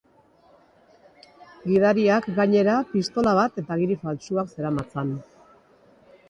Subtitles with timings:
[1.65, 5.15] Gidariak, gainera, pistola bat eta agiri faltsuak zeramatzan.